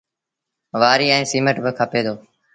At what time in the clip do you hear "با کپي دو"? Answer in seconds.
1.63-2.13